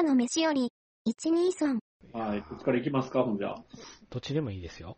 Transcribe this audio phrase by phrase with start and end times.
[0.00, 0.72] 朝の飯より、
[1.06, 1.78] 123。
[2.14, 2.40] はい。
[2.40, 3.54] こっちから行きますか、ほんじゃ。
[4.08, 4.96] どっちでもいいですよ。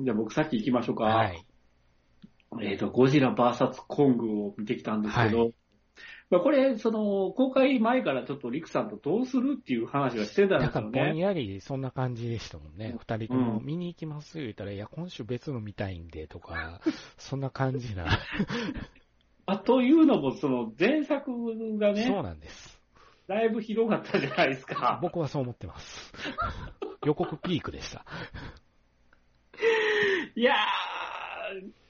[0.00, 1.04] じゃあ僕さっき行きましょうか。
[1.04, 1.46] はい。
[2.60, 5.50] えっ、と、ゴジラ VS コングを見てきたんですけど、は
[6.28, 11.18] まあこれ、その、公開前からちょっとリクさんとどうするっていう話はしてたんですよなんかぼんね。
[11.18, 12.96] やりそんな感じでしたもんね。
[12.98, 16.82] 二人とも見に行きます言ったら、いや、今週別の見たいんでとか、
[17.16, 18.04] そんな感じな。
[19.46, 21.30] あというのも、その前作
[21.78, 22.77] がそうね、なんです。
[23.28, 24.98] だいぶひどかったじゃないですか。
[25.02, 26.12] 僕はそう思ってます。
[27.04, 28.06] 予告ピークでした。
[30.34, 30.56] いやー、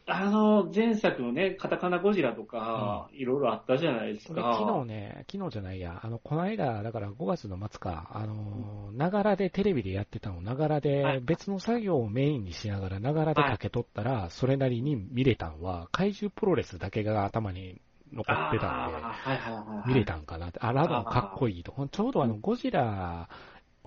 [0.07, 4.57] あの、前作のね、カタカナゴジラとか、いろいろあったじゃないですか。
[4.59, 17.81] 昨日ね、昨日じゃないや、あの、この間、だから5月の末か、あの、ながらでテレビでやってたのをながらはでい別の作業をメインにしながらながらでかけとったら、それなりに見れたんは、怪獣プロレスだけが頭に
[18.13, 19.93] 残ってたんで。
[19.93, 20.59] 見れたんかなって。
[20.61, 21.89] あ、ラドンかっこいいと。
[21.91, 23.29] ちょうどあの、ゴジラ、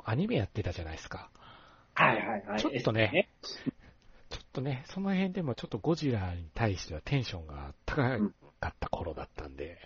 [0.04, 1.30] アニメやってたじゃないですか。
[1.94, 2.60] はいはいはい。
[2.60, 3.30] ちょっとね
[4.32, 8.02] ちょっとね、その辺でもちょっとゴジラに対してはテンションが高
[8.62, 9.78] かった頃だったんで、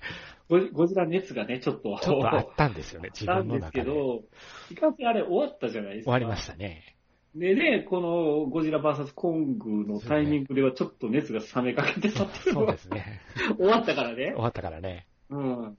[0.47, 3.83] ゴジゴジラ熱がね、ちょっと、ちょっとあったんですよね、自あったん分の中で。
[3.83, 4.23] ですけ終ど、
[4.71, 6.11] いかんせんあれ終わったじゃないですか。
[6.11, 6.94] わりましたね。
[7.35, 13.21] でね、このゴジラ VS コングのタイミングではちょっと熱が冷めかけてたっていうそうですね。
[13.59, 14.35] 終わったからね終。
[14.35, 15.05] わったからね。
[15.29, 15.77] うん。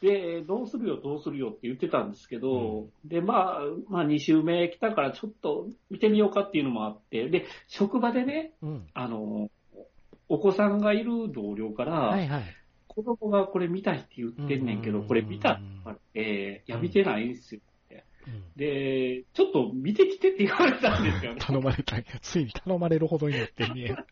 [0.00, 8.86] で、どうするよ、どうするよって言ってたんですけど、で、まあ、まあ2週目来たからちょっと見てみようかっていうのもあって、で、職場でね、うん。
[8.94, 9.50] あの、
[10.28, 12.42] お子さんがいる同僚から、はいはい。
[12.86, 17.60] 子供がこれ見たいって言ってんねんけど、うんこれ見たって言われて、いや、見てないんですよ。
[18.30, 21.40] うんで、ちょっと見てきてって言われたんですよね。
[21.42, 22.04] 頼まれたんや。
[22.20, 24.04] ついに頼まれるほどになってんねや。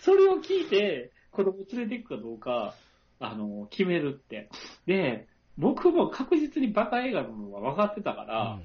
[0.00, 2.74] それを聞いて、子供連れて行くかどうか、
[3.20, 4.48] あの、決めるって。
[4.86, 8.60] で、僕も確実にバカ映画なのは分かってたから、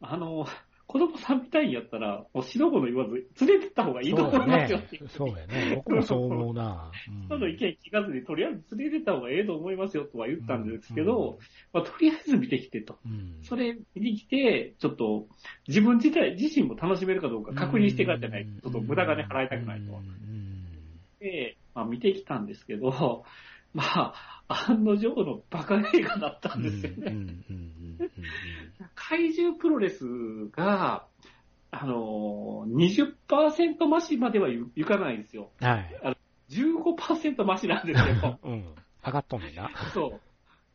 [0.00, 0.46] あの、
[0.94, 5.08] 子供さん見たいんやったら、もう白子の言わず、連れてった方がいいと思いますよっていう。
[5.08, 5.72] そうやね。
[5.74, 6.92] 僕もそう思うな。
[7.08, 7.28] うん。
[7.28, 11.38] その意見聞かずに、とりあえず連れてった方がええと思いますよとは言ったんですけど、うん。
[11.72, 12.96] まあ、とりあえず見てきてと。
[13.04, 13.40] うん。
[13.42, 15.26] それ見に来て、ちょっと
[15.66, 18.46] 自分自体、自身も楽しめるかどうか確認してからじゃない。
[18.46, 20.00] と、ちょっと無駄金払いたくないと。
[21.18, 23.24] で、まあ、見てきたんですけど、
[23.74, 24.14] まあ、
[24.48, 26.96] 案の定のバカ映画だったんですよね。
[26.98, 27.56] うんうんうん
[28.00, 28.10] うん
[28.94, 30.04] 怪獣プロレス
[30.52, 31.06] が、
[31.70, 35.50] あのー、20%増しまではいいかないんですよ。
[35.60, 36.16] うんはい。
[36.50, 38.38] 15%増しなんですよ。
[38.42, 38.74] うん。
[39.04, 39.70] 上がっとんねんな。
[39.92, 40.20] そ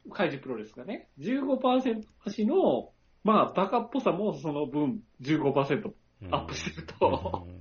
[0.05, 0.09] う。
[0.09, 1.09] 怪獣プロレスがね。
[1.19, 2.91] 15%増しの、
[3.23, 5.93] まあ、バカっぽさもその分15%
[6.31, 7.45] アップしてると。
[7.45, 7.59] うんうん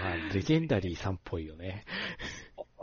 [0.00, 1.84] まあ、レジェンダリーさんっぽいよね。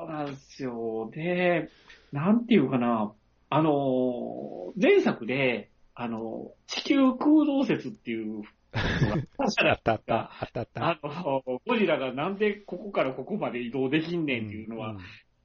[0.09, 1.11] そうなんですよ。
[1.13, 1.69] で、
[2.11, 3.13] なんていうかな、
[3.49, 8.43] あの、前作で、あの、地球空洞説っていう
[8.73, 14.97] あったったあった、あったあの、ゴジラがなんでここからここまで移動できんねんっていうのは、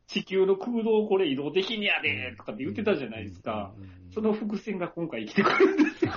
[0.06, 3.72] 地球の空洞これ移動できんやでとかって言ってたじゃないですか。。
[3.76, 6.12] うんうんうんその伏線が今回生きてくるんですよ。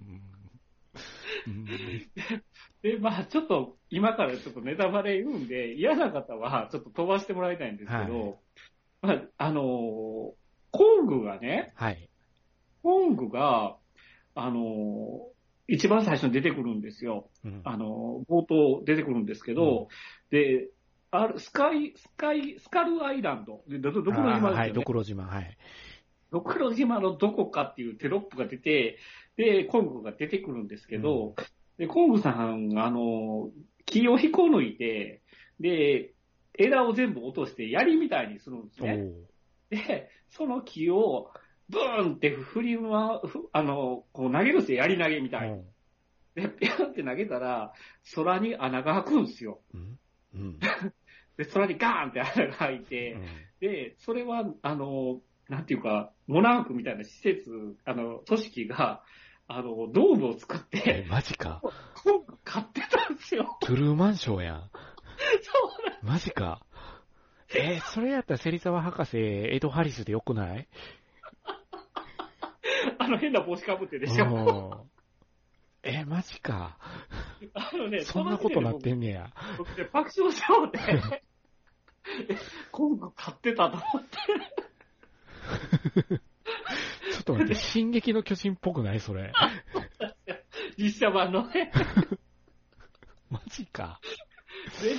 [0.00, 0.31] う ん
[2.82, 8.38] で、まあちょっと今からちょっとネタバレ言うんで、嫌な方はちょっと飛ばしてもらいたいんですけど、
[9.00, 10.36] まああの、コ
[11.02, 12.08] ングがね、はい。
[12.82, 13.76] コングが、
[14.34, 15.28] あの、
[15.68, 17.30] 一番最初に出てくるんですよ。
[17.44, 19.88] うんあの、冒頭出てくるんですけど、
[20.30, 20.68] で、
[21.10, 23.62] ある、スカイ、スカイ、スカルアイランド。
[23.68, 24.54] でど、どこの島ですよね？
[24.56, 25.56] はい、ドクロ島、はい。
[26.32, 28.96] ドクロ島のどこかっていうテロップが出て、
[29.36, 31.34] で、コングが出てくるんですけど、
[31.76, 33.50] で、コングさん、あの、
[33.84, 35.20] 木を引こ抜いて、
[35.60, 36.14] で、
[36.58, 38.92] 枝を全部落として槍みたいにするんですおね。
[38.94, 41.30] ーで、その木を、
[41.68, 45.62] ブーンって振りま、ふあの、こう投げるんですよ、槍投げみたいに。
[46.34, 47.72] で、ピャンって投げたら、
[48.14, 49.60] 空に穴が開くんですよ。
[49.74, 49.98] うん
[50.34, 50.58] うん
[51.36, 53.16] で、空にガーンって穴が開いて、
[53.60, 55.20] で、それは、あの、
[55.52, 59.02] なんていうか、モナークみたいな施設、あの、組織が、
[59.48, 61.60] あの、ドームを作っえて、、マジか？
[62.02, 63.58] コング買ってたんですよ。
[63.60, 64.70] トゥルーマンショーやん。
[65.42, 65.52] そ
[65.84, 66.62] うなんマジか？
[67.54, 70.66] えーそれやったら芹沢博士、エド・ハリスでよくない？
[72.98, 74.24] あの変な帽子かぶってでしょ。
[74.24, 74.88] うん
[75.82, 76.78] えーマジか？
[77.52, 79.30] あのね、そんなことなってんんねや。
[79.58, 81.22] 僕ね、爆笑しちゃうね。
[82.30, 82.36] え
[82.70, 84.16] コング買ってたと思って。
[87.12, 89.32] ちょっと待って、 進撃の巨人っぽくないそれ。
[90.78, 91.70] 実写版のね。
[93.30, 94.00] マジか。
[94.82, 94.94] で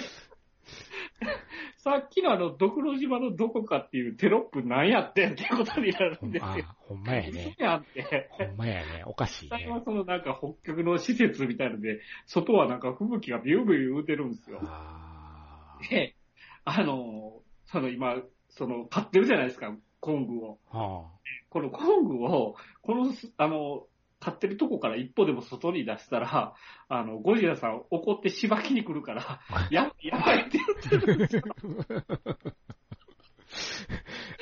[1.78, 6.66] さっきのあの、ドクロ島のどこかっていうテロップなんやってんってことになるほんんですよ。
[6.66, 7.56] あほんまやね。
[7.58, 8.30] 嘘やんって。
[8.32, 9.04] ほんまやね。
[9.06, 9.82] おかしい実際はね。
[9.84, 14.62] そのなんか北極の施設みたいので、外はなんか吹雪がビュービュー言うてるんですよ。
[14.64, 16.16] あで、
[16.64, 18.16] あの、その今、
[18.48, 20.58] その、買ってるじゃないですか、コングを。
[20.74, 21.06] ーは
[21.50, 23.88] このコングを、このす、あの、
[24.20, 26.56] 買ってるとこから一歩でも外に出したら、
[26.90, 29.40] あの、ゴジラさん怒ってしばきに来るから、
[29.72, 30.58] や、やばいって
[30.90, 31.44] 言ってるんですよ。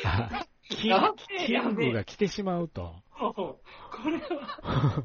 [0.03, 2.95] ああキングが来てしまうと。
[3.11, 3.59] こ
[4.09, 5.03] れは、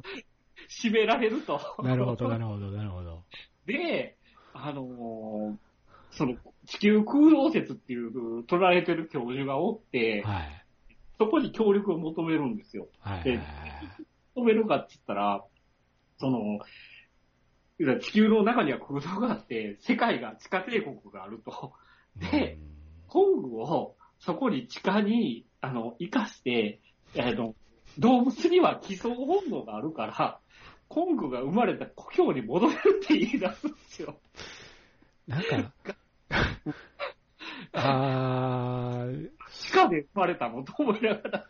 [0.70, 1.60] 締められると。
[1.82, 3.24] なるほど、なるほど、なるほど。
[3.66, 4.16] で、
[4.54, 5.56] あのー
[6.10, 6.34] その、
[6.66, 10.64] 地球空洞説っていう捉えてる教授がおって、はい。
[11.18, 12.88] そこに協力を求めるんですよ。
[13.00, 13.24] はい。
[13.24, 13.40] で
[14.34, 15.44] 求めるかって言ったら、
[16.18, 16.60] その、
[18.00, 21.72] 地球の中には空洞があって、世界が地下帝国があると。
[22.16, 22.58] で
[23.08, 26.80] コングをそこに地下に、あの、生かして、
[27.18, 27.54] あの、
[27.98, 30.40] 動物には寄贈本能があるから、
[30.88, 34.18] コングが生まれた故郷に戻れるって言い出すんですよ。
[35.26, 35.96] なんか、
[37.72, 40.62] あー地下で生まれたの？
[40.64, 41.46] と思いながら。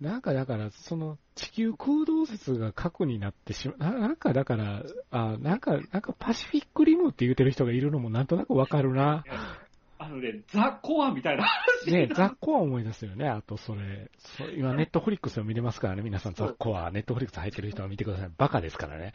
[0.00, 3.78] なんかだから、その地球空洞説が核になってしまう。
[3.78, 9.24] ななんかだから、あなんか、なんかパシフィックリムって言ってる人がいるのもなんとなくわかるな。
[9.98, 11.90] あのね、ザ・コアみたいな話。
[11.90, 13.26] ね、ザッコは思い出すよね。
[13.26, 16.02] あとそれ、そう今ネットフリックスを見れますからね。
[16.02, 18.30] 皆さんザッコはネットフリックス入ってる人は見てください。
[18.36, 19.14] バカですからね。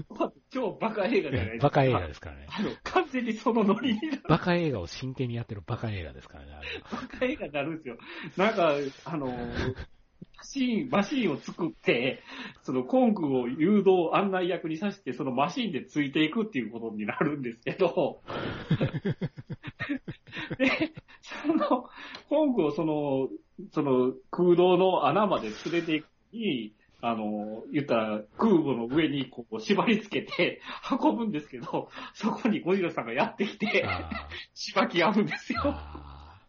[0.54, 1.66] 超バカ映画じゃないですか。
[1.66, 2.46] バカ映画ですからね。
[2.48, 4.22] あの、完全にそのノリになる。
[4.28, 6.52] バカ映画を真剣にやってるバカ映画ですからね。
[6.92, 7.98] バカ映画になるんですよ。
[8.36, 8.74] なんか、
[9.04, 9.34] あの、マ
[10.44, 12.22] シーン、マシーンを作って、
[12.62, 18.22] そのコングを誘導案内役にさして、そのマシーンでついていくっていうことになるんですけど、
[20.56, 21.90] で、その、
[22.28, 23.28] コングをその、
[23.72, 26.74] その空洞の穴まで連れていくに、
[27.06, 35.62] あの、言ったら空母の上にこう縛り付けて 運ぶんですけど、そこにゴジラさんがやってきて、あしばき合うんですーよ。
[35.66, 36.40] あ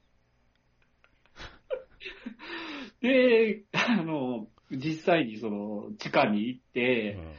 [3.01, 7.33] で、あの、実際にその地下に行っーて、うん。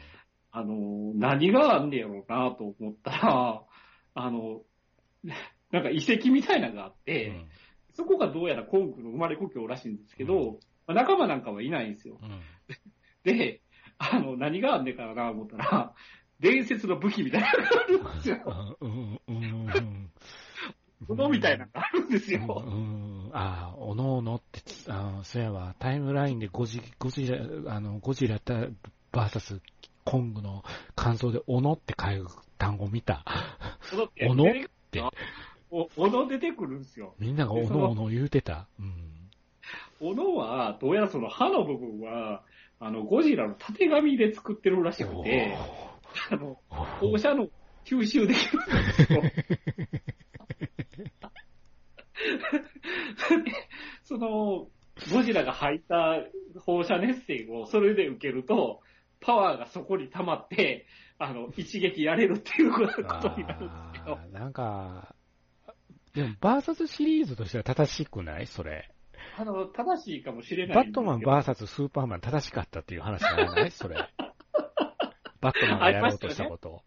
[0.50, 3.62] あの、何があんねやろうなと思ったら、
[4.14, 4.62] あの、
[5.70, 7.48] なんか遺跡みたいなのがあって、うん。
[7.94, 12.20] そこがどうやらコングの生まれ故郷らしいんですけど、まあ仲間なんかはいないんですよ。
[13.26, 13.60] うんで、
[13.98, 15.94] あの、何があんねんからなと思ったら、
[16.40, 18.76] 伝説の武器みたいなのがあるんですよ。
[18.80, 20.10] うんうんうんうん
[21.08, 22.64] 斧みたいなのがあるんですうんよ。
[22.66, 28.54] うんああ、おのおのって、あそうやわ、タイムラインでゴジゴジラ、あの、ゴジラた
[29.12, 29.60] バーサス
[30.04, 30.64] コングの
[30.94, 33.24] 感想で、おのって書く単語見た。
[33.92, 34.54] 斧って斧っ
[34.90, 35.02] て、
[35.70, 37.14] お斧出てくるんですよ。
[37.18, 38.66] みんながおのおの言うてた。
[38.80, 39.30] うん。
[40.00, 42.42] 斧は、どうやらその刃の部分は、
[42.78, 45.56] あの、ゴジラの縦紙で作ってるらしくて、
[46.30, 47.48] あの、放射能
[47.84, 49.06] 吸収できるんです
[54.04, 54.68] その、
[55.12, 56.22] ゴジラが吐いた
[56.60, 58.80] 放射熱線をそれで受けると、
[59.20, 60.86] パワーがそこに溜まって、
[61.18, 65.14] あの、一撃やれるっていうことになるんですけどなんか、
[66.14, 68.46] でも、バーサスシリーズとしては正しくない？
[68.46, 68.90] それ。
[69.38, 70.92] あの、正しいかもしれないバッ。
[70.92, 73.70] トマンバーサススーパーマン正しかったっていう話じゃない？
[73.70, 73.96] それ。
[75.40, 76.82] バットマンがやろうとしたこと。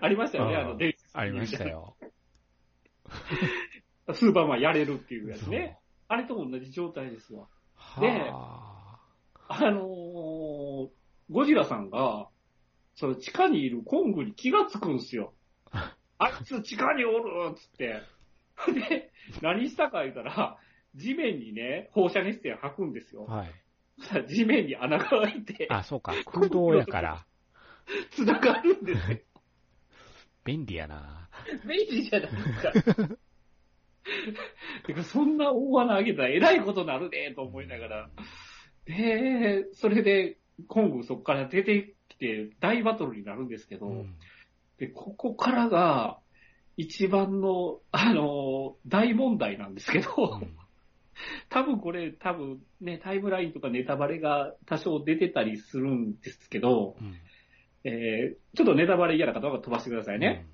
[0.00, 1.96] ありましたよね、うんあの、伝説ありましたよ。
[4.12, 5.78] スーパーマンやれるっていうやつね。
[6.08, 7.48] あれと同じ状態ですわ。
[7.74, 8.98] はであ
[9.48, 10.88] あのー
[11.30, 12.28] ゴジラさんが、
[12.94, 15.34] その地下にいるコングに気がつくんですよ。
[16.18, 18.02] あいつ地下におるっつって。
[18.88, 19.12] で、
[19.42, 20.58] 何したか言ったら、
[20.94, 23.24] 地面にね、放射熱線吐くんですよ。
[23.24, 23.52] はい。
[24.28, 26.14] 地面に穴が開いて、あ、そうか。
[26.26, 27.26] 空洞やから。
[28.10, 29.18] 繋がるんですよ。
[30.44, 31.28] 便利やな。
[31.66, 32.72] 便利じゃないですか。
[34.86, 38.10] てか、そんな大穴開けたらえらいことなるね、と思いながら。
[38.86, 44.14] で、それで、コングそこから出てきて大バトルになるんですけど、うん。
[44.78, 46.18] で、ここからが、
[46.76, 50.56] 一番の、あの、大問題なんですけど、うん
[51.48, 57.16] 多分これ、多分ね、タイムラインとかネタバレが多少出てたりするんですけど、うん
[57.84, 60.46] えー、ちょっとネタバレ嫌な方は飛ばしてくださいね。。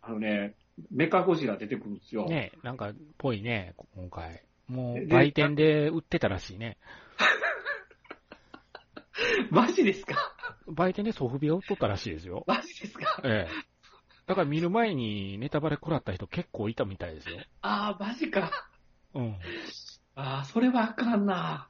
[0.00, 0.54] あのね、
[0.92, 2.22] メカゴジラ出てくるんですよ。
[2.22, 4.42] うんねなんか、ぽいね、今回。
[4.68, 6.78] もう、で売店で売ってたらしいね。
[9.50, 10.16] マジですか？
[10.66, 12.44] 売店でソフビが売っとったらしいですよ。
[12.46, 13.20] マジですか？
[13.24, 13.46] え
[14.26, 17.38] だから見る前にネタバレ食らった人結構いたみたいですよ。
[17.62, 18.50] ああ、マジか。
[19.14, 19.36] うん。
[20.20, 21.68] ああ、それはあかんな。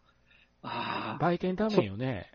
[0.62, 2.32] ああ、売店ダメよね。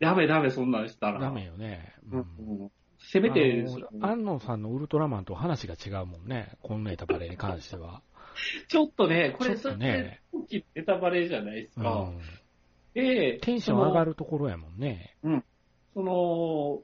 [0.00, 1.20] ダメダメ、そんなんしたら。
[1.20, 1.94] ダメよね。
[2.10, 2.62] ううんん。
[2.62, 2.70] うん。
[2.98, 3.66] せめて、
[4.00, 6.56] 安野さんのウルトラマンと話が違うもんね。
[6.62, 8.00] このネタバレに関しては。
[8.68, 9.76] ちょっとね、これ、そ
[10.48, 11.90] きいネタバレじゃないですか。
[11.92, 12.18] うん。
[12.94, 15.14] で、テンション上がるところやもんね。
[15.92, 16.82] その、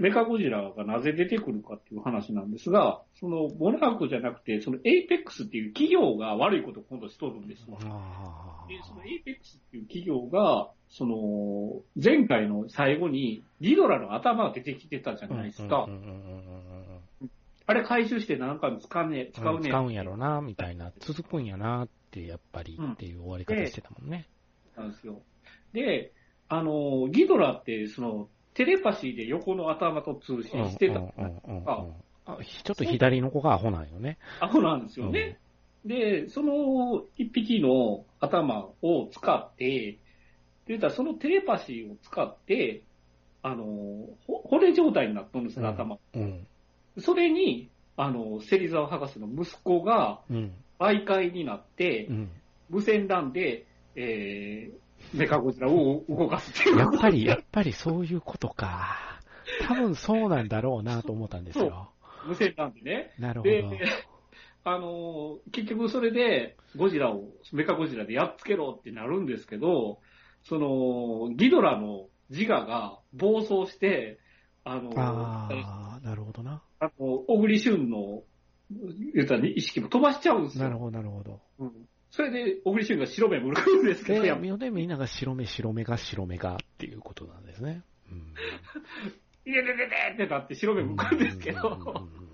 [0.00, 7.78] メカゴジラがなぜ出てくるかっていう話なんですが、その、モナークじゃなくて、そのエイペックスっていう企業が悪いことを今度しとるんですよ。
[7.84, 15.92] あで、そのエイペックスっていう企業が、その、前回の最後に、ギドラの頭が出てきてたじゃないですかうん。
[15.92, 16.14] うんうんうん
[17.22, 17.30] うん
[17.66, 19.68] あれ回収して何かに使うね、使うね。
[19.68, 20.90] 使うんやろな、みたいな。
[20.98, 24.26] 続くんやなって、やっぱりっていう終わり方してたもんね。
[24.76, 25.22] なんですよ。
[25.72, 26.12] で、
[26.48, 28.28] あの、ギドラって、その、
[28.60, 31.92] テレパシーで横の頭と通信してたちょ
[32.72, 34.18] っと左の子がアホなんよね。
[34.38, 35.38] アホなんですよね。
[35.86, 39.96] で、その一匹の頭を使って、
[40.66, 42.82] でたらそのテレパシーを使って、
[43.42, 43.64] あの、
[44.26, 45.98] ほ骨状態になったんですよ、うん頭。
[46.14, 46.46] うん。
[46.98, 50.52] それに、あの、芹沢博士の息子がうん。
[50.78, 52.30] 媒介になってう、ん。
[52.68, 53.64] 無線 LAN で、
[53.96, 56.78] えー、メカゴジラを動かすっていう。
[56.78, 59.20] やっぱり、やっぱりそういうことか。
[59.66, 61.92] 多分そうなんだろうなと思ったんですよ。
[62.26, 63.14] 無線 LAN でね。
[63.18, 63.70] なるほでど。、
[64.64, 70.00] あの、結局それで、ゴジラを、メカゴジラでやっつけろってなるんですけど、
[70.44, 74.18] その、ギドラの自我が暴走して、
[74.64, 76.62] あの、あああ、なるほどな。
[76.80, 78.22] の、小栗旬の、
[79.14, 80.64] 言ったら意識も飛ばしちゃうんですよ。
[80.64, 81.40] なるほど、なるほど。
[81.58, 81.72] うん
[82.10, 87.82] それで、小栗旬が白目向くんですけど、で、やでみんなが白目、白目が、白目がっていうことなんですね。
[88.10, 88.34] うん。
[89.50, 92.30] いやでででってなって白目向くんですけど、うん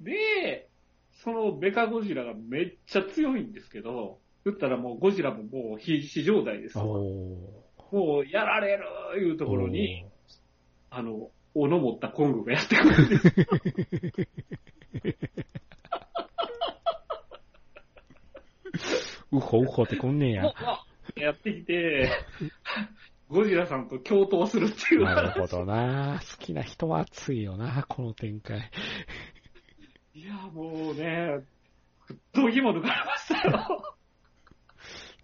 [0.00, 0.68] で、
[1.24, 8.84] そのメカゴジラがめっちゃ強いんですけど、言ったらもうゴジラももう必死状態ですもうやられる
[9.20, 10.04] いうとーころに、
[10.90, 13.32] あの、斧持ったコングがやってくるんです。
[19.32, 20.52] うほうほってこんねんや。
[21.16, 22.10] やってきて、
[23.28, 25.04] ゴジラさんと共闘するっていう。
[25.04, 26.20] なるほどな。
[26.20, 28.70] 好きな人は熱いよな、この展開。
[30.14, 31.40] いや、もうね、
[32.32, 33.96] どぎも抜かれましたよ。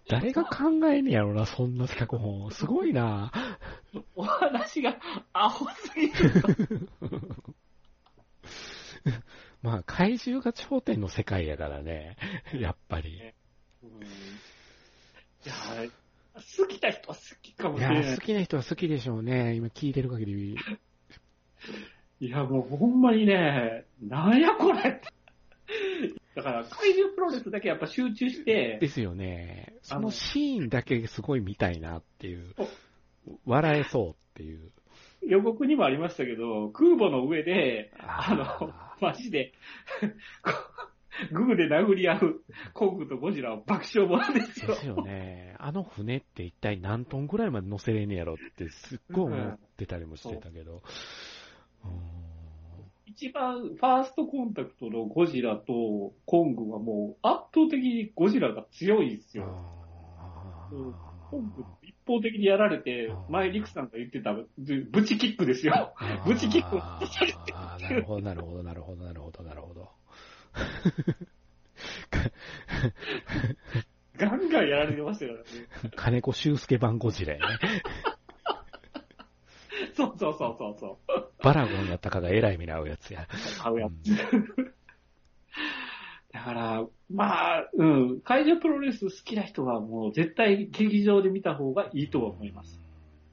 [0.08, 2.50] 誰が考えんねやろな、そんな脚本。
[2.50, 3.32] すごいな。
[4.14, 4.98] お話が
[5.32, 6.88] アホすぎる。
[9.62, 12.16] まあ、怪獣が頂点の世界やからね。
[12.52, 13.32] やっぱり。
[13.82, 14.00] うん
[15.44, 15.54] いや、
[16.34, 18.20] 好きな人は好きかもいしれないや、好。
[18.20, 19.54] きな人は好きでしょうね。
[19.54, 20.56] 今聞いてる限り。
[22.20, 25.00] いや、もうほんまにね、なんやこれ。
[26.34, 29.74] だから、怪獣プロレスだけやっぱ集中して、ですよね。
[29.82, 32.54] そあののシーンだけすごい見たいなっていう
[33.26, 33.38] お。
[33.44, 34.70] 笑えそうっていう。
[35.22, 39.52] 予告にもありましたけど、空母の上で、あのあ、マジで、
[41.32, 42.40] グーで殴り合う
[42.74, 44.68] コングとゴジラは爆笑ものですよ。
[44.68, 45.56] ですよね。
[45.58, 50.82] あの船って一体何トンぐらいまで乗せれんねやろってすっごい思ってたりもしてたけど。
[51.84, 52.22] うーん
[53.14, 59.44] 一番ファーストコンタクトのゴジラとコングはもう圧倒的にゴジラが強いんですよ。
[60.18, 60.94] あうん
[61.30, 64.46] コングー一方的にやられて前リクさんが言ってたブ
[64.90, 65.94] ブチキックですよ。
[66.26, 69.90] ブチキックなるほど、なるほど、なるほど、なるほど、なるほど。
[74.16, 75.44] ガンガンやられてましたからね。
[75.96, 77.46] 金子修介版ゴジラやね。
[79.94, 81.24] そうそうそうそうそう。
[81.42, 83.26] バラゴンやったかがえらい目に遭うやつや。
[83.58, 83.92] 買うやつ。
[86.32, 92.80] だから、まあ、うん、怪獣プロレス好きな人はもう絶対劇場で見た方がいいとは思います。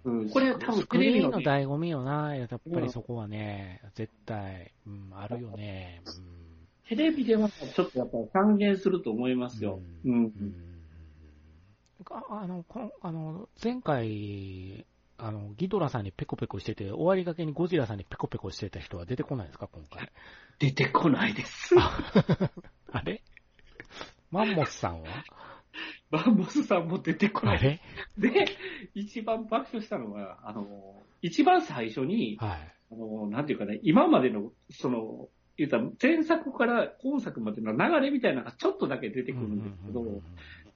[0.03, 2.35] うん、これ多分スクリーンのね醍醐味よな。
[2.35, 6.01] やっぱりそこはね、絶対、うん、あるよね。
[6.89, 9.79] テレビではちょっとやっぱり還元すると思いますよ。
[10.05, 10.33] うん。
[12.09, 14.85] ああの、このあの、前回、
[15.19, 20.11] あの、ギドラさんにペコペコしてて、終わりがけにゴジラさんにペコペコしてた人は出てこないですか、今回。
[20.57, 21.75] 出てこないです。
[21.77, 23.21] あ れ？
[24.31, 25.07] マンモスさんは？
[26.09, 27.57] バンボスさんも出てこない。
[27.57, 27.81] あれ？
[28.17, 28.47] で、
[28.95, 32.73] 一番爆笑したのが、あの、一番最初に、はい。
[32.91, 35.29] あの、なんていうかね、今までの、その、
[35.59, 40.03] 言ったら前作から今作までの流れみたいなのがちょっとだけ出てくるんですけど、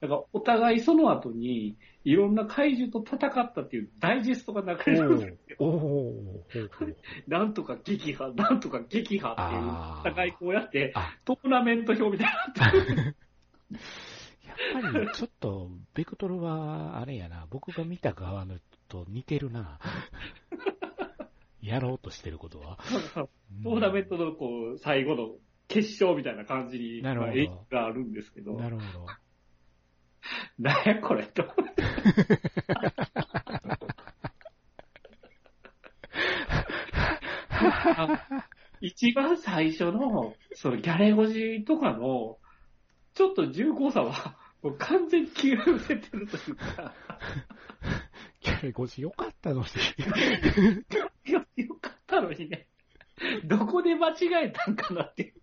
[0.00, 5.56] だからお互いその後にいろんな怪獣と戦ったっていうダイジェストが流れるんですよ。
[5.58, 6.44] おお
[7.26, 12.32] なんとか撃破、なんとか撃破っていう、お互いこうやってあ、トーナメント表みたい
[12.72, 13.16] になってる。
[14.46, 18.56] やっぱりちょっと、ベクトルは、あれやな、僕が見た側の
[18.88, 19.78] と似てるな。
[21.64, 22.78] やろうとしてることは？
[23.14, 27.32] トーナメントのこう、最後の決勝みたいな感じに、なるほど
[27.70, 29.06] があるんですけど、なるほど。
[30.58, 31.44] なんやこれと。
[38.80, 42.38] 一番最初の、そのギャレゴジとかの、
[43.14, 46.92] ちょっと重厚さは、もう完全に消えてるというか、
[48.40, 49.66] キャレゴジよかったのに。
[52.24, 52.68] のにね、
[53.44, 55.34] どこで間違えたんかなっていう。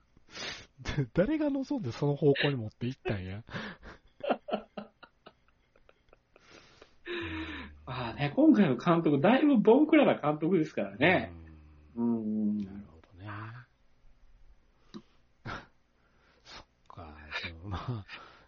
[1.14, 3.44] 誰が望んでその方向に持っていったんや。
[7.86, 11.34] まあね、今回の監督、だいぶボンクラな監督ですからね。
[11.96, 12.58] うんうん。
[12.64, 13.28] なるほどね。
[16.46, 17.14] そっか、
[17.64, 18.06] まあ、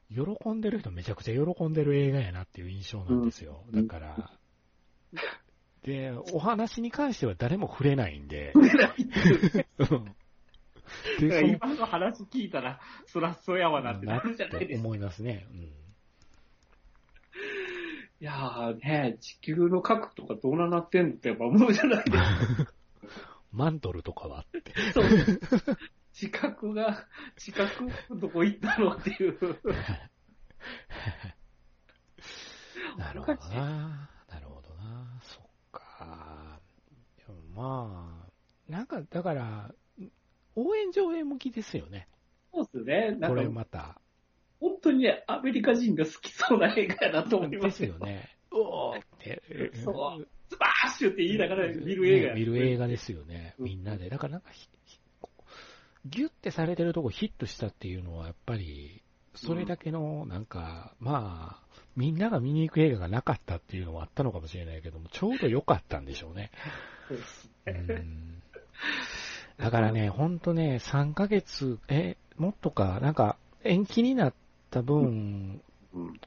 [0.10, 3.66] 喜んでる人めちゃくちゃ喜んでる映画やなっていう印象なんですよ。
[3.74, 4.32] うんだから、
[5.84, 9.34] で、お話に関しては誰も触れないんで、触れないってい
[9.80, 10.14] うんだ
[11.20, 14.88] で、今の話聞いたら、そらそうやわなってなるじゃないですか。
[14.88, 15.46] 思いますね。
[15.52, 15.84] うん
[18.24, 22.72] いやーね、地球の核とかどうなってんのってやっぱ思うじゃないですか。
[23.52, 24.74] マントルとかはって。
[24.94, 25.06] そう。
[26.14, 27.70] 地殻が、地殻
[28.12, 29.38] どこ行ったのっていう。
[32.98, 34.10] なるほどな。
[34.30, 35.20] なるほどな。
[35.24, 36.62] そっか。
[37.18, 39.74] でもまあ、なんか、だから、
[40.56, 42.08] 応援上映向きですよね。
[42.54, 43.18] そうですね。
[43.20, 44.00] なこれまた。
[44.60, 47.94] 本当にね、アメリカ人が好きそうな映画やなと思いまですすよ。
[47.94, 48.30] よね。
[48.52, 49.42] おーって。
[49.84, 53.56] そうスマッシュって言いながら見る映画やね見る映画ですよね。
[53.58, 54.10] みんなで。
[54.10, 54.52] だからなんか
[56.06, 59.02] ギュッてされてるとこヒットしたっていうのは、やっぱり、
[59.36, 66.52] それだけの、なんか、まあ、みんなが見に行く映画がなかったっていうのはあったのかもしれないけども、ちょうど良かったんでしょうね。
[69.58, 74.34] だからね、ほんとね、3ヶ月、え、もっとか、なんか、延期になっ
[74.70, 75.62] た分、うん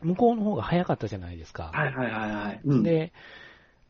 [0.01, 1.73] 向こうの方が早かったじゃないですか。
[1.75, 2.61] はいはいはいはい。
[2.65, 3.13] うん、で、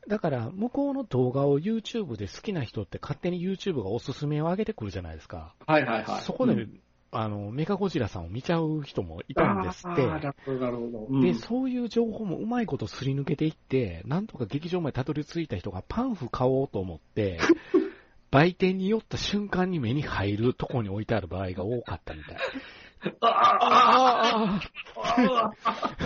[0.09, 5.55] だから、向こうの動画を YouTube で好きな人って勝手に YouTube がおすすめを上げてくるじゃないですか。
[5.67, 6.23] はいはいはい。
[6.23, 6.81] そこで、うん
[7.12, 10.07] あの、メカゴジラさんを見ちゃう人もいたんですって。
[10.07, 11.07] なるほど、なるほど。
[11.09, 17.38] うんで、そういう情報もうまいことすり抜けていって、なんとか劇場までたどり着いた人がパンフ買おうと思って、
[18.31, 22.37] 売店に寄った瞬間に目に入るとこに置いてある場合が多かったみたい。
[23.21, 23.61] ああ
[24.45, 24.61] あ
[24.97, 25.97] ああ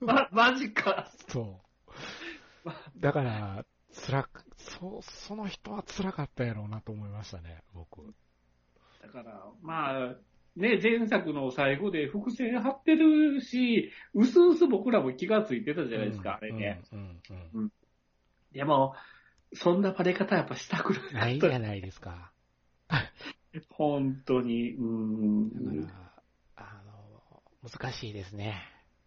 [0.00, 1.08] ま、マジか。
[1.28, 1.60] そ
[2.64, 2.70] う。
[2.98, 3.64] だから、
[4.06, 8.14] 辛く、そ、その人は辛かったやろうなと思いましたね、僕。
[9.00, 10.16] だから、まあ、
[10.56, 16.80] ね、前作の最後で伏線張ってるし、うすうす僕らも気がついてたじゃないですか、あれね。
[16.92, 17.70] うん、うん、うん。
[18.52, 18.94] でも、
[19.54, 22.32] そんなバレ方やっぱしたくなないじゃないですか。
[23.70, 25.80] 本当に、うーん。
[25.86, 25.98] だか
[26.56, 28.62] ら、あの、難しいですね。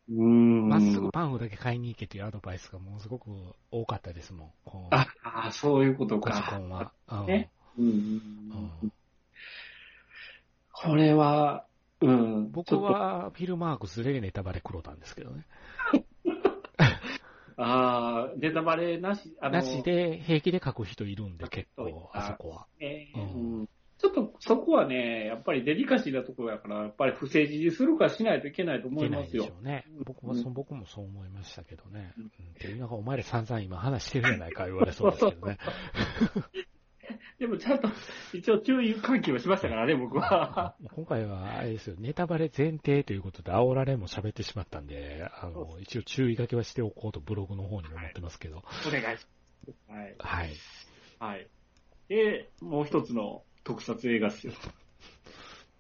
[0.10, 0.70] うーん。
[0.70, 3.30] まっすぐパンフだけ買いに行けというアドバイスがものすごく
[3.72, 4.52] 多かったですもん。
[4.92, 6.58] あ、あそういうことコジコか。
[6.58, 6.92] ンは。
[7.10, 7.96] うんねうんうんう
[8.84, 8.92] うんん
[10.84, 11.66] これは、
[12.02, 12.52] うん。
[12.52, 15.46] 僕はフィルマークスでネタバレ黒たんですけどね。
[17.58, 22.66] ああ、ネタバレなし、あの、なしで平気で書く人いるんで結構、あそこは。
[24.00, 29.94] ちょっとそこはね、やっぱりデリカシーなところやから、やっぱり不正事にするかしないといけないと思いますよいけないでしょ。
[29.94, 30.04] うね。
[30.06, 32.14] 僕もそ、うん僕もそう思いましたけどね。
[32.18, 32.30] ううんん。
[32.30, 35.60] っていうのがお前ら散々今話してるじゃないか言われそうですけどね。
[37.42, 37.90] でもちゃんと、
[38.34, 40.76] 一応注意喚起をしましたからね、僕は。
[40.96, 48.64] 今回は、あれですよ、ネタバレ前提ということで、煽られも喋ってしまったんで、あの、一応注意書きはしておこうとブログの方にも思ってますけど。
[48.88, 49.82] お願いします。
[49.90, 50.16] はい。
[50.20, 50.52] はい。
[51.18, 51.48] はい。
[52.10, 54.54] で、もう一つの特撮映画っすよ。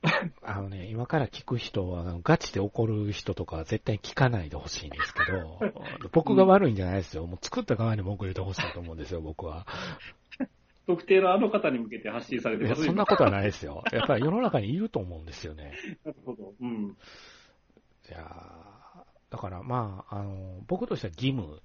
[0.41, 5.59] あのね、今から聞く人は、ガチで怒る人とかは絶対聞かないでほしいんですけど、
[6.11, 7.27] 僕が悪いんじゃないですよ。
[7.27, 9.67] もう作った側に文句言ってほしいと思うんですよ、僕は。
[10.87, 13.83] 特定のあの方に向けて発信されてますそんなことはないですよ。
[13.93, 15.73] やっぱり世の中にいると思うんですよね。
[16.03, 16.53] なるほど。
[16.59, 16.97] うん。
[18.09, 18.71] いやー
[19.29, 21.61] だからまあ、あの、僕としては義務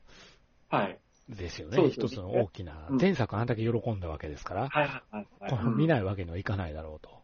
[0.68, 0.98] はい。
[1.28, 1.90] ですよね。
[1.90, 7.22] 一つの大きなうん、前作あんだけ喜んだわけですから、はいはいはい、見ないわけにはいかないだろうと。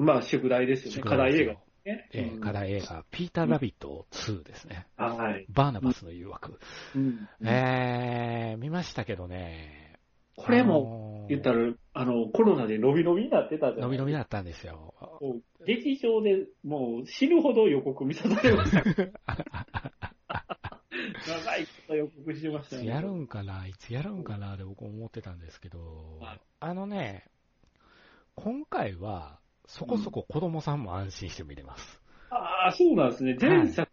[0.00, 0.94] まあ、宿題ですよね。
[0.96, 1.54] 宿課題映画。
[1.84, 2.08] ね。
[2.12, 4.86] え課題映画、ピーター・ラビット2ですね。
[4.96, 5.46] はい。
[5.48, 6.60] バーナバスの誘惑。
[6.94, 9.79] うんえー、見ましたけどね。
[10.44, 14.94] これも、言ったら、ら、あの、コロナで伸び伸びになってたじゃない伸び伸びだったんですよ。
[15.66, 18.82] 劇場でもう死ぬほど予告見さされました。
[21.26, 22.88] 長いこと予告してましたよね。
[22.88, 27.26] やるんかないつやるんかなって僕思ってたんですけどはい、あのね、
[28.34, 32.00] 今回は、そこそこ子供さんも安心して見れます。
[32.30, 33.36] ああ、そうなんですね。
[33.40, 33.89] 前作、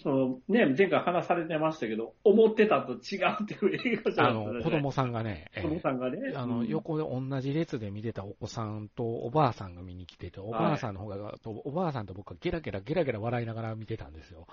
[0.00, 2.98] そのね、前回話されてましたけど、思ってたと違う
[3.42, 6.32] っていう映画じゃあないの、子供さんがね、え子供さんがね。
[6.32, 14.46] ーあの、うん横で同じ列で見てたお子さんとおばあさんが見に来てて、おばあさんの方が、とおばあさんと僕はゲラゲラゲラゲラ笑いながら見てたんですよ。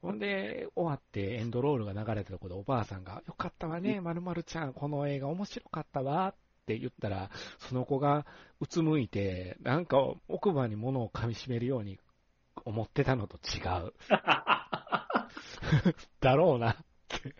[0.00, 6.34] ほんで、終わってエンドロールが流れたところでおばあさんが、よかったわね、まるまるちゃん、この映画面白かったわっ
[6.66, 8.24] て言ったら、その子が
[8.60, 11.98] うつむいて、なんか奥歯に物を噛み締めるように
[12.64, 13.92] 思ってたのと違う。
[16.20, 16.76] だろうなっ
[17.08, 17.34] て。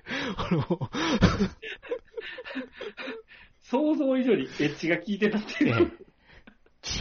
[0.51, 0.91] 俺も
[3.63, 5.93] 想像以上にエッジが効いてたっていえう。
[5.93, 6.07] え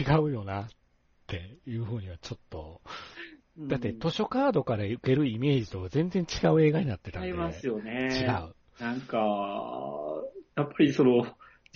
[0.02, 0.68] 違うよなっ
[1.26, 2.80] ていうふうにはちょっと、
[3.56, 7.28] うんだって図書カードから受けるイメージと全然違う映画になってたんで。
[7.28, 8.10] 違いますよね。
[8.12, 8.54] 違う。
[8.78, 9.16] なんか、
[10.56, 11.24] やっぱりその、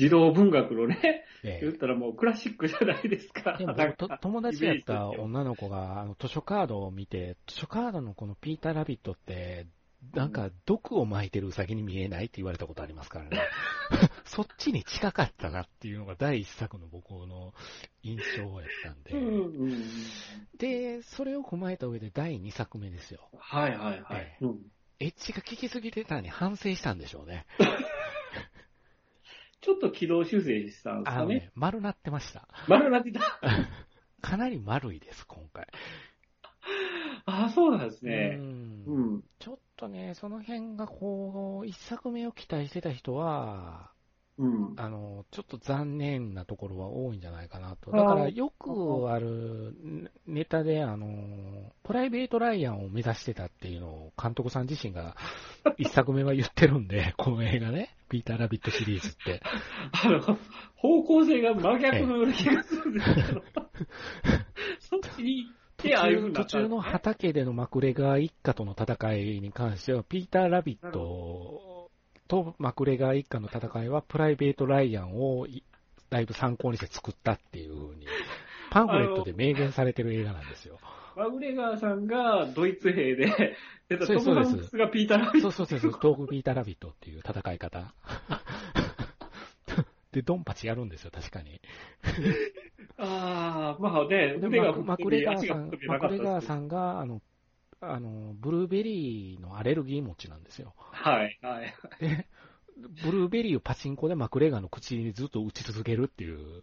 [0.01, 3.59] 児童文学のね、え言ったらもうクラシックじゃないですか。
[3.61, 9.67] えでも友達やった女の子があの図書カードを見て、図書カードのこのピーター・ラビットって、
[10.15, 13.43] なんか毒を巻いてるウサギに見えないって言われたことありますからね。
[14.25, 17.53] そっちに近かったなっていうのが第一作の僕の
[18.03, 19.13] 印象やったんで。
[19.13, 19.85] うんうんうん
[20.57, 23.29] で、それを踏まえた上で第2作目ですよ。
[23.39, 24.37] はいはいはいえ。
[24.41, 27.47] うんエッジが効きすぎてたに反省したんでしょうね。
[29.61, 31.35] ちょっと軌道修正したんですかね。
[31.35, 32.49] ね、丸なってました。
[32.69, 33.21] 丸なってた？
[34.23, 35.69] かなり丸いです、今回。
[37.27, 38.37] ああ、そうなんですうね。
[38.37, 39.25] んうん。
[39.39, 43.91] ちょっとね、その辺がこう、一作目を期待してた人は、
[44.39, 44.75] うん。
[44.79, 47.91] あの、ちょっと残念なところは多いんじゃないかなと。
[47.91, 49.75] だからよくある
[50.27, 55.15] ネタで、あの、プライベートライアンを目指してたっていうのを監督さん自身が
[55.77, 59.41] 一作目は言ってるんで、この映画ね、ピーター・ラビットシリーズって。
[60.05, 60.21] あの、
[60.75, 63.43] 方向性が真逆のような気がするんですけど。
[64.81, 65.47] そっちに
[65.79, 71.91] 途中途中の畑でのマクレガー一家との戦いに関しては、ピーター・ラビット
[72.29, 75.63] とマクレガー一家の戦いは、プライベート・ライアンをい
[76.11, 78.07] だいぶ参考にして作ったっていうふうに、
[78.71, 80.79] パンフレットで明言されてる映画なんですよ。
[81.17, 83.57] マグレガーさんがドイツ兵で、
[83.89, 85.51] で そうですトム・ハンクスがピーター・ラビット。
[85.51, 87.93] そうそうそうそう、トーク・ピーター・ラビットっていう戦い方。
[90.13, 91.61] で、ドンパチやるんですよ、確かに。
[92.99, 97.23] ああ、まあね、で腕がマクレガーさんマクレガーさんが、あの、
[97.81, 100.75] あの、ブルーベリーのアレルギー持ちなんですよ。
[100.77, 101.75] はい、はい。
[102.01, 102.27] で、
[102.77, 106.63] ブルーベリーをパチンコでマクレガーの口にずっと打ち続けるっていう。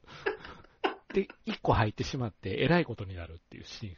[1.14, 3.96] で、一個入ってしまって、えらいことになるっていうシーン。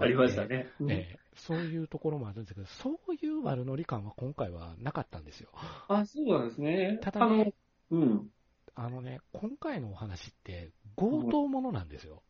[0.00, 0.68] ありましたね。
[0.80, 5.50] うんええそういうところもあるんですけど、そういう悪乗り感は今回はなかったんですよ。
[5.88, 6.98] あ、そうなんですね。
[7.02, 7.54] ただね
[7.90, 8.30] あの、うん。
[8.76, 12.22] あのね、今回のお話って強盗ものなんですよ。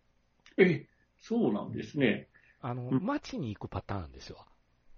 [0.56, 0.86] え、
[1.18, 2.28] そうなんですね。
[2.60, 4.44] あの、うん街に行くパターンですよ。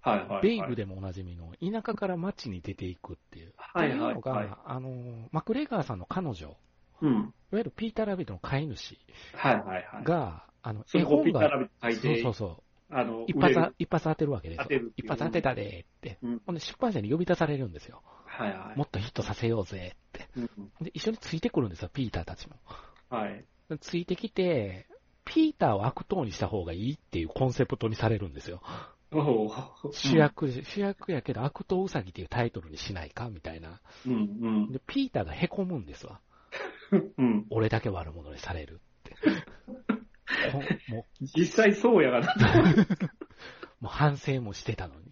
[0.01, 0.41] はい、はい。
[0.43, 3.53] ベイブでもおなじみの、田舎から街に出ていくっていう。
[3.57, 6.55] はいっていうのが、はいあの、マクレガーさんの彼女、いわ
[7.01, 7.33] うん。
[7.51, 8.97] ゆるピーター・ラビットの飼い主
[9.35, 10.03] はい、はい、はい。
[10.63, 11.49] が、あの、そ絵本が
[11.81, 16.17] そうて、そうそう、あの、一発一発当てるわけですよ一発当てたでって。
[16.21, 18.01] うんほんで出版社に呼び出されるんですよ。
[18.25, 18.77] はい、はい。
[18.77, 20.27] もっとヒットさせようぜって。
[20.37, 20.49] うん
[20.81, 22.55] で、一緒についてくるんですよ、ピーターたちも。
[23.09, 23.45] はい。
[23.69, 24.87] でついてきて、
[25.25, 28.61] ピーターを悪党にした方がいいっていうコンセプトにされるんですよ。
[29.91, 30.17] 主。
[30.17, 33.81] 役、主役やけど悪党ウサギっていうタイトルにしないかみたいな。
[34.05, 34.17] うん、う
[34.69, 34.71] ん。
[34.71, 36.19] で、ピーターが凹むんですわ。
[36.91, 37.45] うん。
[37.49, 39.15] 俺だけ悪者にされるって。
[40.87, 42.33] も実際そうやがな。
[42.33, 42.37] う、
[43.81, 45.11] もう反省もしてたのに。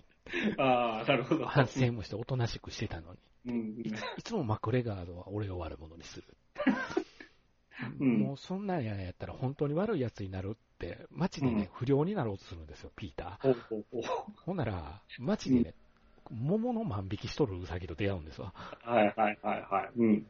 [0.57, 1.45] ああ、なるほど。
[1.45, 3.19] 反省もしておとなしくしてたのに。
[3.47, 3.83] うん。
[4.17, 6.27] いつもマクレガードは俺を悪者にする。
[7.99, 13.41] うんもうそんなんややったら本当に悪い奴になるって、街でね、不良になろうとするんですよ、ピーター。
[13.41, 14.01] ほうほう
[14.45, 15.73] ほんなら、街でね、
[16.31, 18.53] 桃の万引きしとるウサギと出会うんですわ。
[18.55, 19.91] はいはいはいはい。
[19.97, 20.27] うん。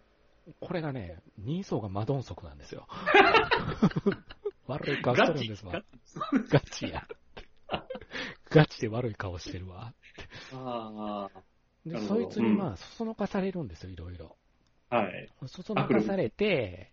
[0.59, 2.87] これがね、人相がマドンソクなんですよ。
[4.67, 5.83] 悪い顔しとるんですわ。
[6.49, 7.07] ガチや。
[8.49, 9.93] ガチで悪い顔してるわ。
[10.53, 11.29] あ
[11.85, 14.37] で、なるほどそいつにまあ、そそのかされるんですよ、いろいろ。
[14.89, 15.29] あ、はい。
[15.47, 16.91] そそのかされて、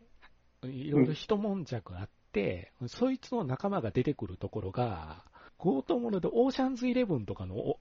[0.65, 5.25] いろいろ一悶着あって、そいつの仲間が出てくるところが、
[5.59, 7.81] 強盗ものでオーシャンズイレブンとかの、お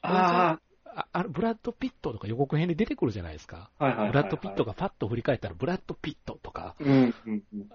[0.00, 3.70] あああブラッド・ピットとか予告編で出てくるじゃないですか。
[3.78, 4.12] あ、はいはいはいはい。
[4.12, 7.68] ブラッド・ピットがパッと振り返ったら、ブラッド・ピットとか、うん、うん、うん。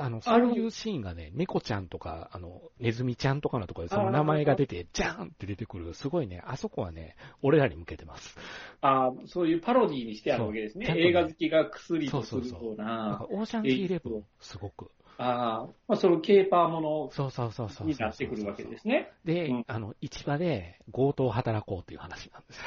[0.00, 5.94] あの、そういうシーンがね、猫ちゃんとか、あの、ネズミちゃんとかのところでその名前が出て、ジャーンって出てくる。
[5.94, 8.36] すごいね、あそこはね、俺らに向けてます。
[8.80, 10.86] ああ、そういうパロディーにしてあるわけですね。
[10.86, 13.26] ね映画好きが薬とするようそうそうそうな。
[13.30, 14.90] オーシャンズイレブン、すごく。
[15.18, 17.86] ああ、まあそのケーパーものそうそうそうそう。
[17.86, 19.12] になってくるわけですね。
[19.24, 22.60] で、うんあの、市場で強盗を働こうという話なんです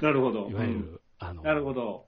[0.00, 0.40] なるほど。
[0.42, 0.50] よ。
[0.50, 2.06] いわゆうんる、あの、なるほど。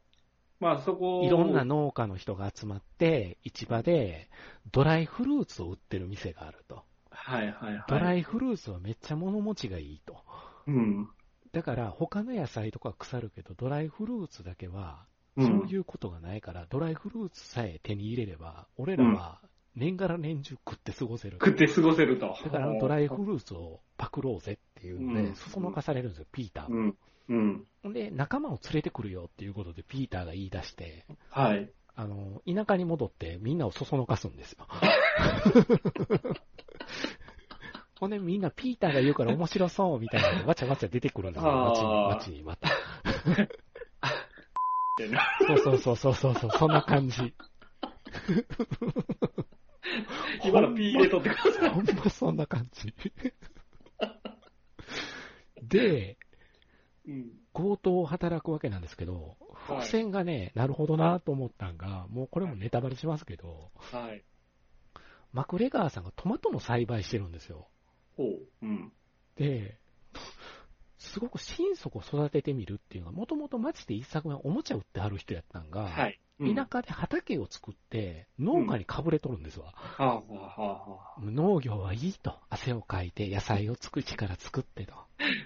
[0.61, 4.29] まあそこいろんな農家の人が集まって、市場で
[4.73, 6.83] ドライフルーツを売ってる店があると。
[7.11, 7.85] はいはいはい。
[7.89, 10.17] ドライフルーツはめっちゃ物持ちがいいと。
[10.67, 11.09] うん。
[11.53, 19.41] だから他の野菜とか腐るけど、ドライフルーツだけは、うんそういうことがないから、ドライフルーツさえ手に入れれば、俺らは
[19.75, 21.39] 年がら年中食って過ごせる。
[21.41, 22.37] 食って過ごせると。
[22.45, 26.77] だからドライフルーツをパクろうぜっていうので、うんそそのかされるんですよ、ピーターが。
[26.77, 26.97] うん。
[27.29, 27.67] うん。
[27.83, 31.71] ほんで、仲間を連れてくるよっていうことでピーターが言い出して、はい。
[31.97, 34.67] あの、田舎に戻ってみんなをそそのかすんですよ。
[38.01, 42.69] ほんでみんなピーターが言うから面白そうみたいなわちゃわちゃ出てくるんですよ、街に、街にまた。
[45.47, 47.35] そ うそうそうそうそう、そんな感じ。
[50.45, 51.71] 今の P 入れとってください。
[51.71, 52.93] ほんまそんな感じ。
[55.63, 56.24] で、うん。
[57.53, 64.23] 強盗を働くわけなんですけど、はい伏線がね、なるほどなと思ったんが、もうこれもネタバレしますけど、はい。
[65.33, 67.67] マクレガーさんがトマトの栽培してるんですよ。
[68.17, 68.47] ほう。
[68.63, 68.93] うん。
[69.37, 69.79] で、
[71.05, 76.19] すごく心底育ててみるっていうのが、もともと町で一作目おもちゃ売ってはる人やったんが、はい。
[76.41, 79.73] うん田舎で畑を作って農家にかぶれとるんですわ。
[79.77, 82.35] はあ、はあはあ、農業はいいと。
[82.51, 84.95] 汗をかいて野菜を作りから作ってと。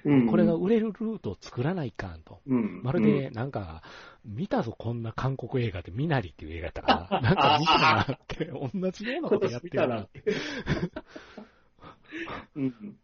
[0.04, 2.40] うんこれが売れるルートを作らないかんと。
[2.46, 2.80] うん。
[2.82, 3.82] まるで、なんか、
[4.24, 10.24] 見たぞ、こんな韓国映画で、ミナリっていう映画やったから、 なんか見たなって、同じようなことやってるなって。
[12.56, 12.98] うん。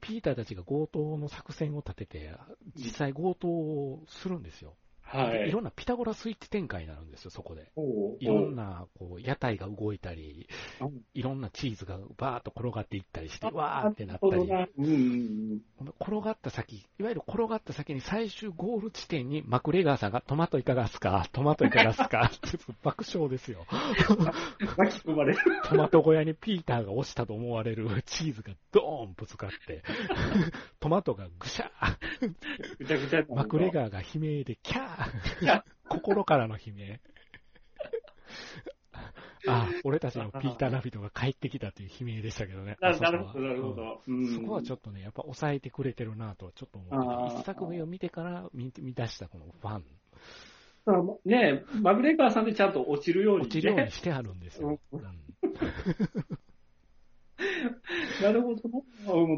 [0.00, 2.34] ピーターたちが強盗の作戦を立てて、
[2.76, 4.74] 実際強盗をするんですよ。
[5.04, 5.38] はい。
[5.38, 7.70] でいろんなピタゴラスイッチ展開になるんですよ、そこで。
[8.20, 10.48] いろんな、こう、屋台が動いたり
[10.80, 14.42] うん、いろんなチーズがバーッと転がっていったりして、わーってなったり、
[16.00, 23.66] 転がった先、いわゆる転がった先に最終ゴール地点にマクレガーさんがトマトいかがっすかトマトいかがっすかって爆笑ですよ。
[23.70, 24.24] うん。
[24.76, 25.38] 巻き込まれる。
[25.64, 29.82] トマト小屋にピーターが押したと思われるチーズがドーンぶつかって、
[30.80, 32.34] トマトがぐしゃー
[32.78, 34.93] ぐちゃぐちゃマクレガーが悲鳴でキャー
[35.88, 37.00] 心からの悲鳴。
[39.46, 42.76] あ、俺たちのピーター・ラビットが帰ってきたという悲鳴でしたけどね。
[42.80, 44.00] ななるほど、なるほど。
[44.08, 49.84] うんそこはちょっとね、やっぱ抑えてくれてるなとはちょっと思あーってて、一作目を見てから見見出したこのファン、
[50.86, 50.92] あ
[51.24, 53.46] ねマグレガーさんでちゃんと落ちるようにね。
[53.46, 54.80] 落ちるようにしてあるんですよ。
[54.92, 55.04] ううん
[58.22, 58.62] なるほど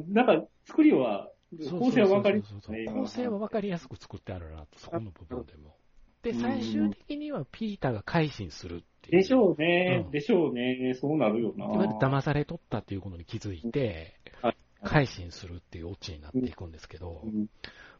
[0.09, 1.31] なんか、作りは、
[1.78, 2.87] 構成は分かりますね。
[2.87, 5.76] 構成は分かりやすく作ってあるなと、そこの部分でも。
[6.22, 9.22] で、うん最終的にはピーターが改心するっていう。
[9.22, 10.94] でしょうね、うんでしょうね。
[10.94, 11.66] そうなるよな。
[11.66, 17.48] いわゆる騙されとったっていうことに気づいてはい、改心するっていうオチになっていくんですけどう、ん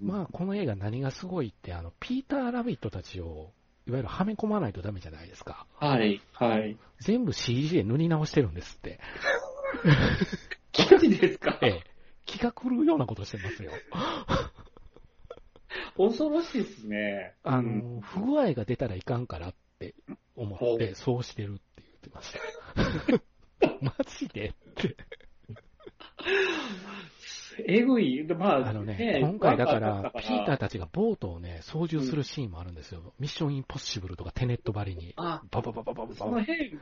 [0.01, 3.53] まあ、この映画何がすごいって、あの、ピーター・ラビットたちを、
[3.87, 5.67] いわゆるはめ込まないとダメじゃないですか。
[5.77, 6.77] はい、はい。
[7.01, 8.99] 全部 CG で塗り直してるんですって。
[10.91, 11.59] マジですか？
[11.63, 11.96] ええ。
[12.27, 13.73] 気が狂うようなことしてますよ。
[15.97, 17.35] 恐ろしいですね。
[17.43, 19.95] あうんの、不具合が出たらいかんからって
[20.35, 22.41] 思って、そうしてるって言ってました。
[23.81, 24.97] マジでって。
[27.67, 28.27] えぐい。
[28.27, 33.15] でまあ、あのね、今回だから、ピーターー、たちがボートをね、操縦するシーンもあるんですよ。
[33.19, 35.15] ミッションインポッシブルとかテネットばりに。
[35.17, 36.79] あ、ババババババその辺、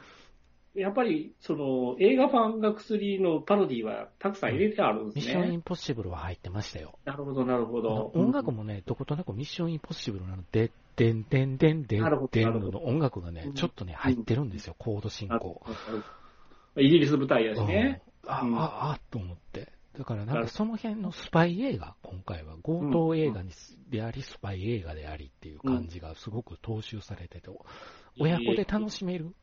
[0.75, 5.35] やっぱり、その、映画ファンが薬のパロディはたくさん入れてあるんですね。
[5.35, 6.99] ミッションインポッシブルは入ってましたよ。
[7.05, 8.11] なるほど、なるほど。
[8.15, 15.63] 音楽もね、どことなくミッションインポッシブルなので、でんでんでんでんでんの音楽がねう、んちょっとね、入ってるんですよ、コード進行。
[16.77, 18.03] イギリス舞台やしね。
[18.09, 19.71] うんあ、うんあ、あ、と思って。
[19.97, 23.53] だからなんかその辺のスパイ映画、今回は強盗映画に
[23.91, 27.49] であり、スパイ映画でありっていう感じがすごく踏襲されてて、
[28.19, 29.35] 親子で楽しめる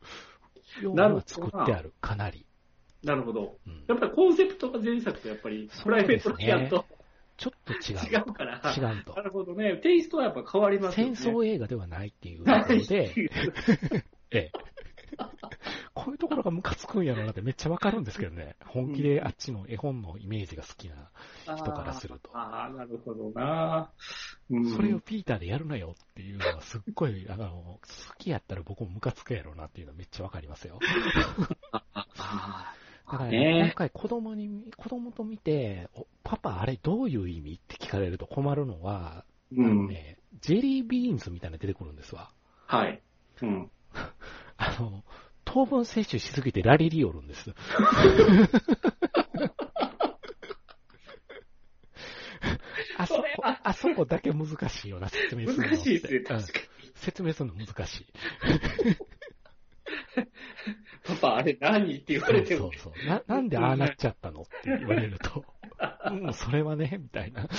[0.82, 2.46] ようには作ってある、かなり。
[3.04, 3.58] なるほど。
[3.66, 6.86] うんやっぱりコンセプトが前作とやっぱり、プライベートのやと、
[7.38, 8.16] ちょっと違う。
[8.16, 8.62] 違うから。
[8.78, 9.24] 違うとな。
[9.24, 9.78] るほどね。
[9.78, 11.16] テイストはやっぱ変わりますよね。
[11.16, 13.14] 戦争映画ではないっていうとこないろで、
[14.32, 14.52] ええ。
[15.94, 18.56] こういうところがムカつくんやろなってめっちゃわかるんですけどね。
[18.66, 21.10] 本気であっちの絵本のイメージが好きな
[21.44, 22.30] 人からすると。
[22.34, 23.92] ああ、なるほどな。
[24.50, 30.80] うん、それをピーターでやるなよっていうのはすっごい、 あの、好きやったら僕もムカつくやろうなっていうのはめっちゃわかりますよ。
[31.72, 31.84] あ
[32.18, 32.76] あ
[33.12, 39.88] だから、ねね、今回子供に、子供と見て、おパパあれどういう意味って聞かれると困るのは、うん。
[39.88, 42.32] ね、ジェリービーンズみたいなの出てくるんですわ。
[42.68, 43.02] はい。
[43.42, 43.70] うん。
[44.56, 45.04] あの、
[45.52, 47.54] 糖分摂取しすぎてラリリオるんです。
[52.98, 55.70] あそこ、あそこだけ難しいよな、説明するの。
[55.72, 56.66] 難しいですね、うん確かに。
[56.96, 58.08] 説明するの難しい。
[61.04, 62.94] パパ、あれ何って言われてもそう。
[62.94, 63.22] そうな。
[63.28, 65.44] なんでああなっちゃったのって言われると、
[66.12, 67.50] うん、それはね、みたいな。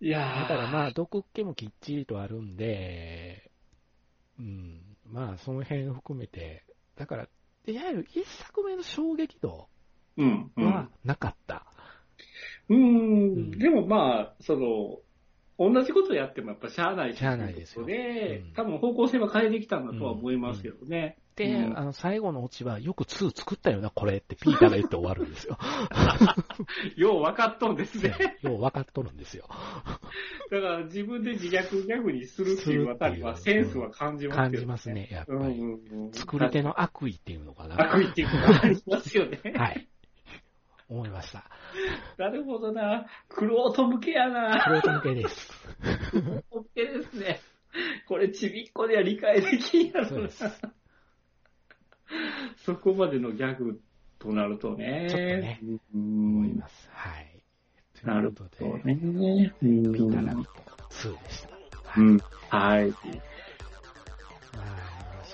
[0.00, 3.50] いやだからまあ、毒っ気もきっちりとあるんで、
[4.38, 6.64] うん、まあ、その辺含めて、
[6.96, 7.28] だから、
[7.66, 9.68] いわゆる一作目の衝撃度
[10.16, 10.50] うん。
[10.56, 11.66] うんはなかった。
[12.68, 14.98] うーうんん、でもまあ、その、
[15.58, 21.18] 同じことやってもやっぱしゃあないしゃあないですよで、うん多分方向性は変えてきたんだとは思いますけどね。
[21.36, 25.58] で、うんあの、最後のオチは、よく2作ったよな、これってピーターが言って終わるんですよ。
[26.96, 28.38] よう分かっとんですね。
[28.42, 29.48] よう分かっとるんですよ。
[30.50, 34.50] だから自分で自虐ギャグにするっていうあたりはセンスは感じますよね。
[34.52, 35.38] 感じますね、やっぱり。
[35.38, 36.12] うんうんうん。
[36.12, 37.80] 作り手の悪意っていうのかな。
[37.80, 39.40] 悪意っていうのがありますよね。
[39.56, 39.88] はい。
[40.88, 41.44] 思いました。
[42.18, 43.06] なるほどな。
[43.28, 44.62] クロート向けやな。
[44.64, 45.50] クロート向けです。
[46.10, 47.40] クロート向けですね。
[48.06, 50.44] これちびっこでは理解できんやろなそ。
[52.64, 53.80] そこまでのギャグ
[54.18, 55.08] となるとね。
[55.10, 55.60] ちょっとね
[55.94, 56.88] うん思います。
[56.92, 57.42] はい。
[58.00, 59.52] とないるほどね。
[59.62, 61.54] うんピーターラビット2でした。
[61.82, 62.04] はい。
[62.04, 62.20] うん。
[62.48, 62.94] はい。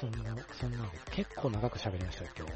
[0.03, 2.49] まあ、そんな、そんなの結構長く喋りましたけど、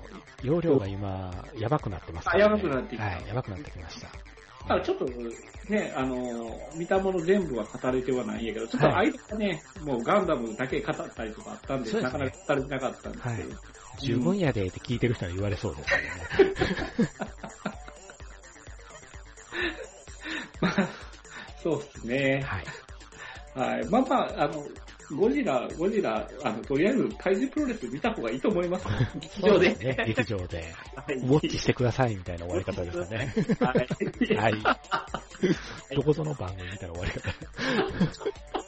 [0.42, 4.09] 容量が今、やばくなってますから、あやばくなってきたはい、やばくなってきました。
[4.66, 5.04] あちょっと
[5.68, 13.61] ね、あの、見たもの全部は語れてはないんやけど、ちょっとはい間がね、もうガンダムだけ語ったりとかあったんで、ですねなかなか語れてなかったんですけど。
[14.00, 15.90] 十分やでって聞いてる人に言われそうです
[16.38, 16.54] けどね。
[20.61, 20.88] まあ、
[21.62, 22.42] そうですね。
[22.42, 22.64] はい。
[23.54, 23.88] はい。
[23.88, 24.66] まあまあ、あの、
[25.11, 28.87] ゴジラ、ゴジラ、あの、とりあえず怪獣プロレス見た方がいいと思います。
[29.21, 29.75] 劇場で。
[29.75, 30.64] ね、劇場で。
[30.97, 33.35] はいウォッチしてくださいみたいな終わり方ですよね。
[33.61, 34.37] はい。
[34.37, 34.55] はい。
[35.95, 38.63] どこぞの番組みたいな終わり方。